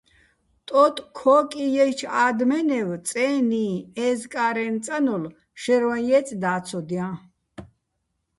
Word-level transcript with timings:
ტოტ-ქო́კი 0.69 1.65
ჲაჩო̆ 1.73 2.13
ა́დმენევ 2.25 2.89
წე́ნიჼ, 3.07 3.67
ეზკა́რეჼ 4.07 4.65
წანოლ 4.85 5.23
შაჲრვაჼ 5.61 5.97
ჲეწე 6.07 6.35
და́ცოდჲაჼ. 6.41 7.09